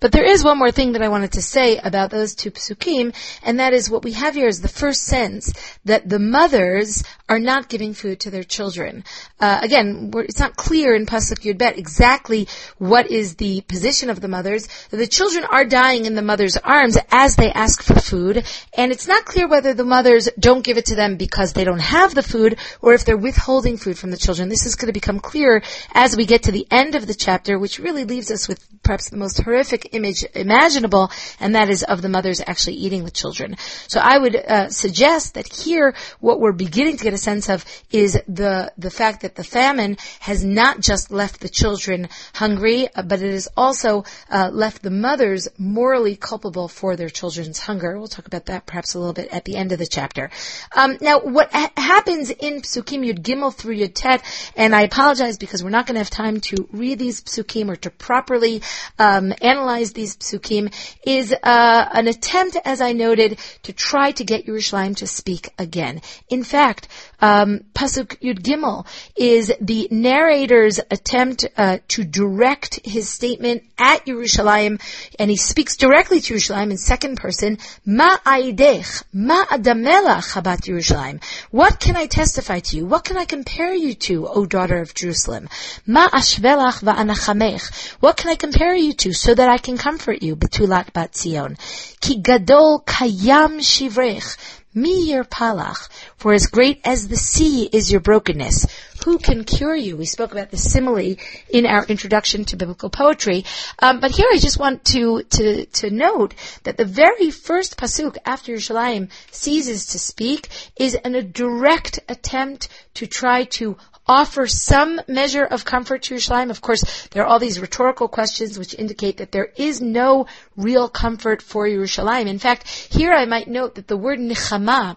[0.00, 3.14] But there is one more thing that I wanted to say about those two psukim,
[3.42, 5.52] and that is what we have here is the first sense
[5.84, 9.04] that the mothers are not giving food to their children.
[9.40, 12.46] Uh, again, it's not clear in pasuk Yud Bet exactly
[12.78, 14.68] what is the position of the mothers.
[14.90, 19.08] The children are dying in the mother's arms as they ask for food, and it's
[19.08, 22.22] not clear whether the mothers don't give it to them because they don't have the
[22.22, 24.48] food, or if they're withholding food from the children.
[24.48, 25.60] This is going to become clearer
[25.92, 29.10] as we get to the end of the chapter, which really leaves us with perhaps
[29.10, 33.56] the most horrific image imaginable, and that is of the mothers actually eating the children.
[33.86, 37.64] So I would uh, suggest that here, what we're beginning to get a sense of
[37.90, 43.02] is the the fact that the famine has not just left the children hungry, uh,
[43.02, 47.98] but it has also uh, left the mothers morally culpable for their children's hunger.
[47.98, 50.30] We'll talk about that perhaps a little bit at the end of the chapter.
[50.74, 54.22] Um, now, what ha- happens in Psukim Yud Gimel through Yud Tet,
[54.56, 57.76] and I apologize because we're not going to have time to read these Psukim or
[57.76, 58.62] to properly
[58.98, 60.72] um, analyze these psukim
[61.06, 66.02] is uh, an attempt, as I noted, to try to get Yerushalayim to speak again.
[66.28, 66.88] In fact,
[67.20, 74.80] um, Pasuk Yud Gimel is the narrator's attempt uh, to direct his statement at Yerushalayim,
[75.18, 77.58] and he speaks directly to Yerushalayim in second person.
[77.84, 81.22] Ma aidech, ma adamelach habat Yerushalayim.
[81.50, 82.86] What can I testify to you?
[82.86, 85.48] What can I compare you to, O daughter of Jerusalem?
[85.86, 87.94] Ma ashvelach va'anachamech.
[88.00, 90.36] What can I compare you to so that I can comfort you?
[90.36, 91.56] Betulat bat Zion.
[92.00, 94.36] Ki gadol kayam shivrech.
[94.78, 98.66] Mi palach, for as great as the sea is your brokenness.
[99.04, 99.96] Who can cure you?
[99.96, 101.16] We spoke about the simile
[101.48, 103.44] in our introduction to biblical poetry.
[103.80, 108.18] Um, but here I just want to, to, to note that the very first pasuk
[108.24, 113.76] after Yerushalayim ceases to speak is an, a direct attempt to try to
[114.08, 116.50] offer some measure of comfort to Yerushalayim.
[116.50, 120.88] Of course, there are all these rhetorical questions which indicate that there is no real
[120.88, 122.26] comfort for Yerushalayim.
[122.26, 124.96] In fact, here I might note that the word nichama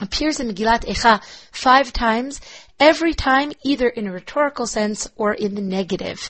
[0.00, 2.40] appears in Megillat Echa five times,
[2.78, 6.28] every time either in a rhetorical sense or in the negative.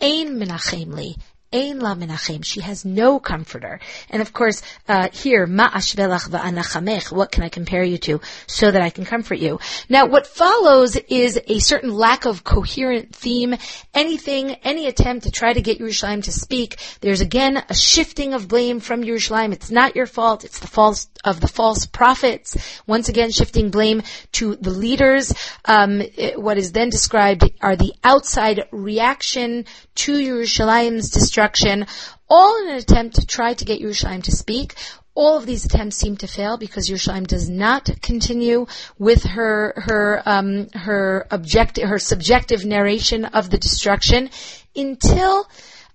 [0.00, 1.16] Ein menachem li.
[1.50, 2.44] Ein la menachem.
[2.44, 3.80] She has no comforter.
[4.10, 7.10] And of course, uh, here, ma ashvelach va'anachamech.
[7.10, 9.58] What can I compare you to so that I can comfort you?
[9.88, 13.56] Now, what follows is a certain lack of coherent theme.
[13.94, 18.46] Anything, any attempt to try to get Yerushalayim to speak, there's again a shifting of
[18.46, 19.54] blame from Yerushalayim.
[19.54, 20.44] It's not your fault.
[20.44, 22.58] It's the fault of the false prophets.
[22.86, 25.32] Once again, shifting blame to the leaders.
[25.64, 31.37] Um, it, what is then described are the outside reaction to Yerushalayim's destruction,
[32.28, 34.74] all in an attempt to try to get Yerushalayim to speak.
[35.14, 38.66] All of these attempts seem to fail because Yerushalayim does not continue
[38.98, 44.30] with her her um, her objective her subjective narration of the destruction
[44.76, 45.48] until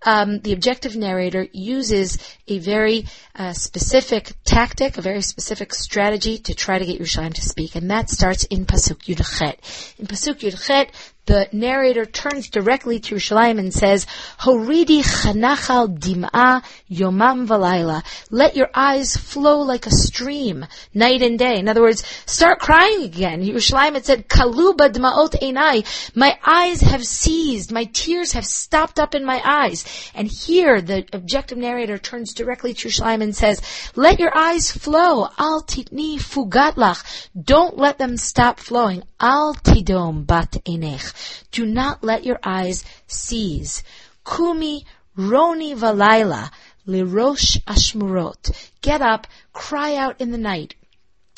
[0.05, 6.53] um, the objective narrator uses a very uh, specific tactic, a very specific strategy to
[6.53, 9.99] try to get Yerushalayim to speak, and that starts in Pasuk Yudchet.
[9.99, 10.89] In Pasuk Yudchet,
[11.25, 14.05] the narrator turns directly to Yerushalayim and says,
[14.39, 18.03] Horidi chanachal dim'a yomam valayla.
[18.29, 21.59] Let your eyes flow like a stream, night and day.
[21.59, 23.41] In other words, start crying again.
[23.41, 26.15] Yerushalayim had said, Kaluba dma'ot einai.
[26.15, 27.71] My eyes have seized.
[27.71, 29.85] My tears have stopped up in my eyes.
[30.13, 33.61] And here, the objective narrator turns directly to Yerushalayim and says,
[33.95, 35.27] let your eyes flow.
[35.37, 37.29] Al titni fugatlach.
[37.39, 39.03] Don't let them stop flowing.
[39.23, 41.13] Al tidom bat enech.
[41.51, 43.81] Do not let your eyes seize.
[44.25, 44.85] Kumi
[45.17, 46.51] roni valayla
[46.85, 48.51] lirosh ashmurot.
[48.81, 50.75] Get up, cry out in the night,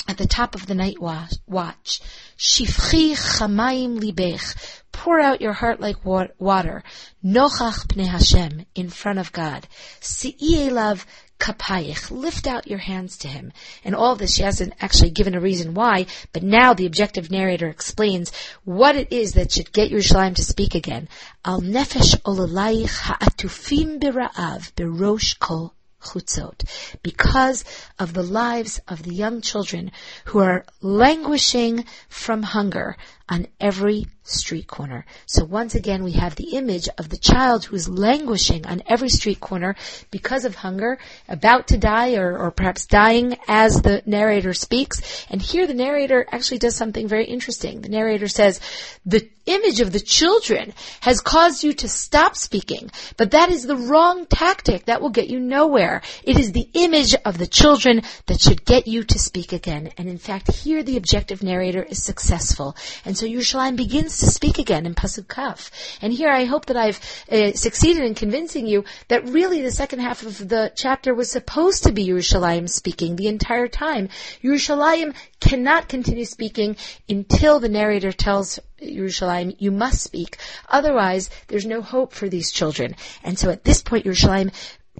[0.08, 2.00] at the top of the night watch.
[2.36, 4.82] Shifchi chamayim libech.
[4.90, 6.82] Pour out your heart like water.
[7.24, 9.68] Nochach pnei Hashem, in front of God.
[10.00, 11.04] Si'i elav
[11.38, 12.10] kapayich.
[12.10, 13.52] Lift out your hands to him.
[13.84, 17.68] And all this, she hasn't actually given a reason why, but now the objective narrator
[17.68, 18.32] explains
[18.64, 21.08] what it is that should get Yerushalayim to speak again.
[21.44, 26.64] Al nefesh olalayich ha'atufim bira'av birosh kol chutzot,
[27.02, 27.64] because
[27.98, 29.90] of the lives of the young children
[30.26, 32.96] who are languishing from hunger
[33.28, 35.04] on every street corner.
[35.26, 39.08] So once again, we have the image of the child who is languishing on every
[39.08, 39.76] street corner
[40.10, 45.26] because of hunger, about to die or, or perhaps dying as the narrator speaks.
[45.30, 47.80] And here the narrator actually does something very interesting.
[47.80, 48.60] The narrator says,
[49.04, 53.76] the image of the children has caused you to stop speaking, but that is the
[53.76, 54.86] wrong tactic.
[54.86, 56.02] That will get you nowhere.
[56.24, 59.92] It is the image of the children that should get you to speak again.
[59.96, 62.76] And in fact, here the objective narrator is successful.
[63.04, 65.70] And so Yerushalayim begins to speak again in Pasuk Kaf.
[66.02, 67.00] And here I hope that I've
[67.30, 71.84] uh, succeeded in convincing you that really the second half of the chapter was supposed
[71.84, 74.08] to be Yerushalayim speaking the entire time.
[74.42, 76.76] Yerushalayim cannot continue speaking
[77.08, 80.38] until the narrator tells Yerushalayim, you must speak.
[80.68, 82.96] Otherwise, there's no hope for these children.
[83.22, 84.52] And so at this point, Yerushalayim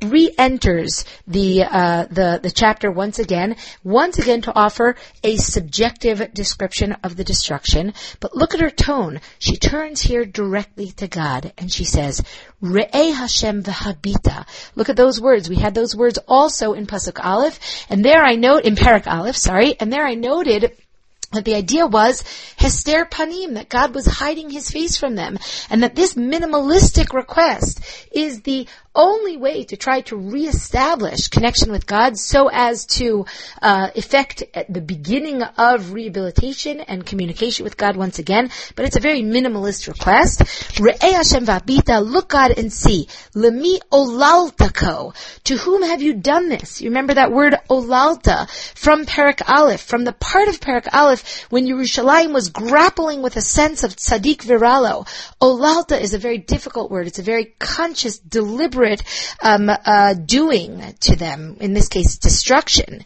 [0.03, 6.93] re-enters the uh, the the chapter once again, once again to offer a subjective description
[7.03, 7.95] of the destruction.
[8.21, 12.23] But look at her tone; she turns here directly to God, and she says,
[12.63, 15.49] "Re'eh Hashem v'habita." Look at those words.
[15.49, 19.37] We had those words also in pasuk Aleph, and there I note in Parak Aleph,
[19.37, 20.73] sorry, and there I noted
[21.33, 22.23] that the idea was
[22.57, 25.39] Hester Panim, that God was hiding his face from them,
[25.71, 27.81] and that this minimalistic request
[28.13, 33.27] is the only way to try to reestablish connection with God so as to
[33.61, 38.51] uh, effect the beginning of rehabilitation and communication with God once again.
[38.75, 40.41] But it's a very minimalist request.
[40.41, 43.09] Re'eh Hashem v'abita, look God and see.
[43.35, 45.15] Lemi olaltako.
[45.45, 46.81] To whom have you done this?
[46.81, 51.67] You remember that word olalta from Perak Aleph, from the part of Perak Aleph when
[51.67, 55.07] Yerushalayim was grappling with a sense of tzaddik viralo.
[55.43, 57.07] Olalta is a very difficult word.
[57.07, 58.86] It's a very conscious, deliberate
[59.43, 61.57] um, uh, doing to them.
[61.61, 63.05] In this case, destruction.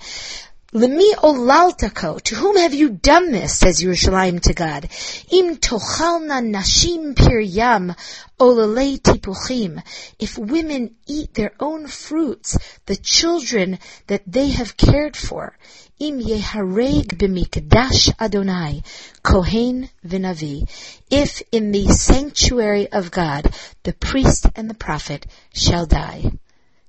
[0.72, 4.88] Lemi olaltako, to whom have you done this, says Yerushalayim to God.
[5.32, 7.96] Im tochalna nashim piryam
[8.38, 9.82] olalei tipuchim.
[10.20, 12.56] If women eat their own fruits,
[12.86, 15.58] the children that they have cared for.
[15.98, 18.84] Im yehareg b'mikdash Adonai,
[19.24, 20.70] kohen v'navi.
[21.10, 23.52] If in the sanctuary of God,
[23.82, 26.30] the priest and the prophet shall die.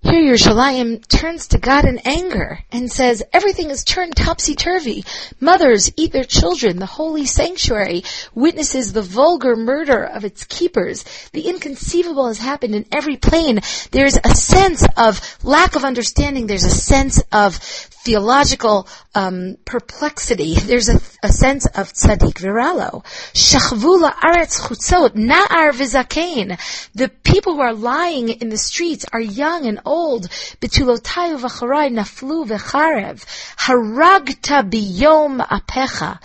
[0.04, 5.06] Here Yerushalayim turns to God in anger and says, everything is turned topsy-turvy.
[5.40, 6.80] Mothers eat their children.
[6.80, 11.06] The holy sanctuary witnesses the vulgar murder of its keepers.
[11.34, 13.60] The inconceivable has happened in every plane.
[13.92, 16.48] There's a sense of lack of understanding.
[16.48, 20.56] There's a sense of theological um, perplexity.
[20.56, 23.06] There's a, a, sense of tzaddik viralo.
[23.34, 26.58] Shachvula aretz chutzot na'ar v'zakein.
[26.96, 29.91] The people who are lying in the streets are young and old.
[29.92, 33.24] Betulotayu v'charai naflu v'charev.
[33.58, 36.20] Haragta biyom apecha.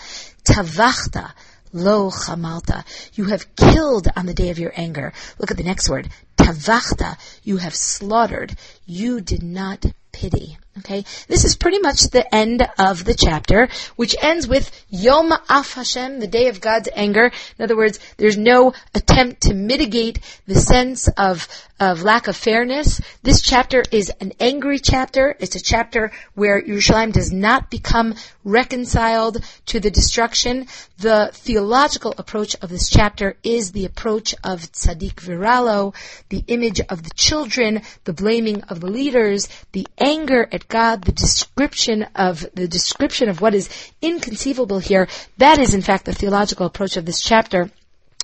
[0.45, 1.33] Tavachta
[1.73, 2.85] lo chamalta.
[3.15, 5.13] You have killed on the day of your anger.
[5.39, 6.09] Look at the next word.
[6.37, 7.19] Tavachta.
[7.43, 8.57] You have slaughtered.
[8.87, 10.59] You did not pity.
[10.79, 15.73] Okay, this is pretty much the end of the chapter, which ends with Yom Af
[15.73, 17.33] Hashem, the day of God's anger.
[17.59, 21.49] In other words, there's no attempt to mitigate the sense of
[21.79, 23.01] of lack of fairness.
[23.23, 25.37] This chapter is an angry chapter.
[25.39, 28.15] It's a chapter where Yerushalayim does not become
[28.45, 30.69] reconciled to the destruction.
[30.99, 35.95] The theological approach of this chapter is the approach of Tzaddik Viralo,
[36.31, 41.13] the image of the children, the blaming of the leaders, the anger at God, the
[41.13, 43.69] description of the description of what is
[44.03, 45.09] inconceivable here.
[45.39, 47.71] That is in fact the theological approach of this chapter.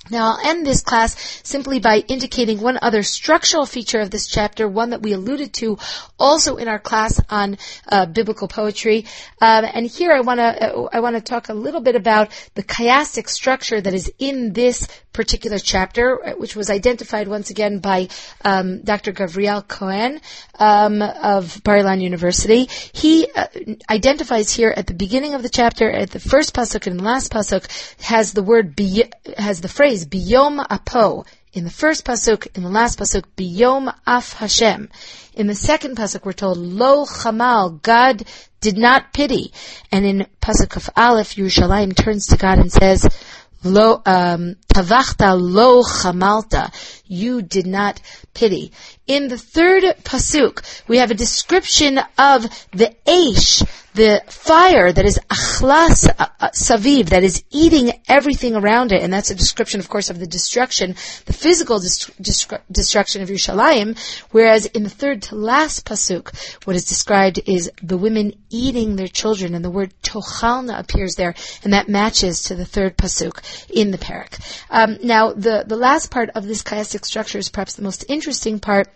[0.09, 4.67] Now, I'll end this class simply by indicating one other structural feature of this chapter,
[4.67, 5.77] one that we alluded to
[6.19, 9.05] also in our class on uh, biblical poetry.
[9.39, 12.31] Um, and here I want to uh, I want to talk a little bit about
[12.55, 17.79] the chiastic structure that is in this particular chapter, uh, which was identified once again
[17.79, 18.09] by
[18.43, 19.13] um, Dr.
[19.13, 20.19] Gavriel Cohen
[20.59, 22.67] um, of Bar-Ilan University.
[22.91, 23.47] He uh,
[23.89, 27.31] identifies here at the beginning of the chapter, at the first pasuk and the last
[27.31, 27.67] pasuk,
[28.01, 28.77] has the word
[29.37, 31.25] has the phrase biyom apo.
[31.53, 34.89] In the first pasuk, in the last pasuk, biyom af Hashem.
[35.35, 38.23] In the second pasuk, we're told lo chamal, God
[38.59, 39.53] did not pity.
[39.91, 43.07] And in pasuk Kaf Aleph, Yerushalayim turns to God and says,
[43.63, 46.73] lo um, tavachta lo chamalta.
[47.05, 48.01] You did not
[48.33, 48.71] pity.
[49.05, 55.19] In the third pasuk, we have a description of the aish, the fire that is
[55.29, 56.07] achlas
[56.53, 60.25] saviv, that is eating everything around it, and that's a description, of course, of the
[60.25, 60.95] destruction,
[61.25, 63.99] the physical destruction of Yerushalayim.
[64.31, 66.33] Whereas in the third to last pasuk,
[66.65, 71.35] what is described is the women eating their children, and the word tochalna appears there,
[71.63, 74.39] and that matches to the third pasuk in the parak.
[74.73, 78.59] Um, now, the the last part of this chiastic structure is perhaps the most interesting
[78.59, 78.87] part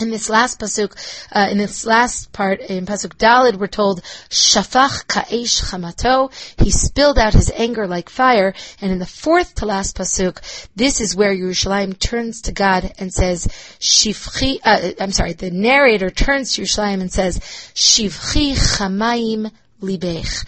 [0.00, 0.92] in this last pasuk,
[1.32, 6.32] uh, in this last part in pasuk Dalid, we're told shafach ka'esh chamato.
[6.62, 8.54] He spilled out his anger like fire.
[8.80, 10.40] And in the fourth to last pasuk,
[10.74, 13.46] this is where Yerushalayim turns to God and says
[13.78, 14.58] shivchi.
[14.64, 17.38] Uh, I'm sorry, the narrator turns to Yerushalayim and says
[17.74, 20.44] shivchi chamayim libech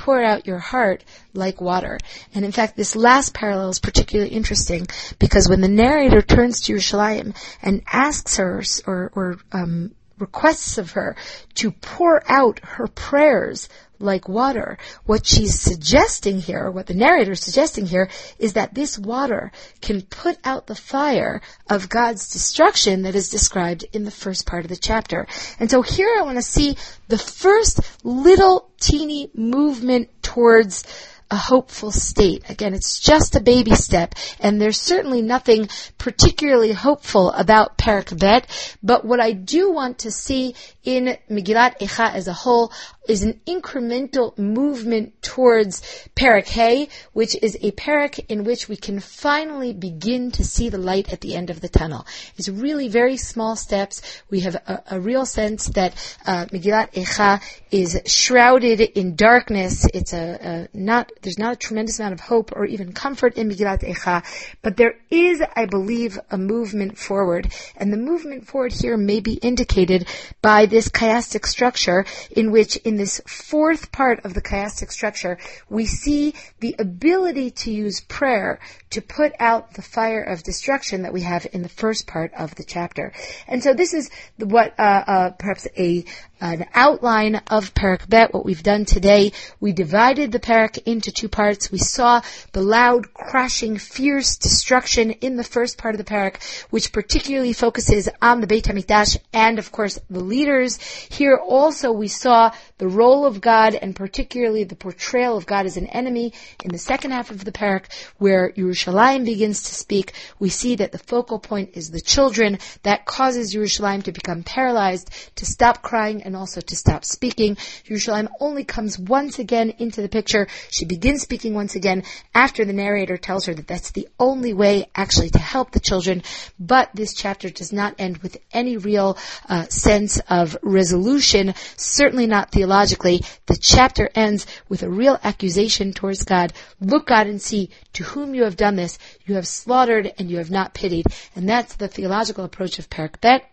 [0.00, 1.98] pour out your heart like water.
[2.34, 4.86] And in fact, this last parallel is particularly interesting
[5.18, 10.92] because when the narrator turns to Yerushalayim and asks her or, or um, requests of
[10.92, 11.16] her
[11.54, 13.68] to pour out her prayers
[14.00, 14.78] like water.
[15.04, 18.08] What she's suggesting here, what the narrator is suggesting here,
[18.38, 23.84] is that this water can put out the fire of God's destruction that is described
[23.92, 25.26] in the first part of the chapter.
[25.58, 26.76] And so here I want to see
[27.08, 30.84] the first little teeny movement towards
[31.30, 32.48] a hopeful state.
[32.48, 35.68] Again, it's just a baby step, and there's certainly nothing
[35.98, 38.46] particularly hopeful about Perak Bet,
[38.82, 42.72] but what I do want to see in Megillat Echa as a whole
[43.08, 45.82] is an incremental movement towards
[46.14, 50.78] Perak Hay, which is a Perak in which we can finally begin to see the
[50.78, 52.06] light at the end of the tunnel.
[52.36, 54.22] It's really very small steps.
[54.30, 59.86] We have a, a real sense that uh, Megillat Echa is shrouded in darkness.
[59.92, 63.48] It's a, a, not there's not a tremendous amount of hope or even comfort in
[63.48, 64.24] Megillat Echa,
[64.62, 69.34] but there is, I believe, a movement forward, and the movement forward here may be
[69.34, 70.06] indicated
[70.42, 75.86] by this chiastic structure in which in this fourth part of the chiastic structure, we
[75.86, 78.60] see the ability to use prayer
[78.90, 82.54] to put out the fire of destruction that we have in the first part of
[82.56, 83.12] the chapter.
[83.46, 86.04] And so this is what uh, uh, perhaps a
[86.40, 89.32] an outline of Parak Bet, what we've done today.
[89.60, 91.70] We divided the Parak into two parts.
[91.70, 92.22] We saw
[92.52, 98.08] the loud, crashing, fierce destruction in the first part of the Parak, which particularly focuses
[98.22, 100.78] on the Beit HaMikdash and, of course, the leaders.
[100.78, 105.76] Here also we saw the role of God and particularly the portrayal of God as
[105.76, 106.32] an enemy.
[106.64, 107.84] In the second half of the Parak,
[108.18, 112.58] where Yerushalayim begins to speak, we see that the focal point is the children.
[112.82, 117.56] That causes Yerushalayim to become paralyzed, to stop crying, and also to stop speaking.
[117.88, 120.46] Yerushalayim only comes once again into the picture.
[120.70, 124.86] She begins speaking once again after the narrator tells her that that's the only way
[124.94, 126.22] actually to help the children.
[126.60, 129.18] But this chapter does not end with any real
[129.48, 133.22] uh, sense of resolution, certainly not theologically.
[133.46, 136.52] The chapter ends with a real accusation towards God.
[136.80, 139.00] Look, God, and see to whom you have done this.
[139.26, 141.06] You have slaughtered and you have not pitied.
[141.34, 143.49] And that's the theological approach of Perak Bet.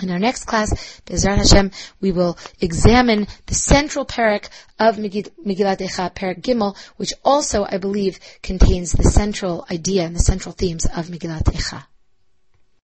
[0.00, 1.70] In our next class, Bezrat Hashem,
[2.00, 8.18] we will examine the central parak of Megillat Echa, Parak Gimel, which also, I believe,
[8.42, 11.84] contains the central idea and the central themes of Megillat Echa.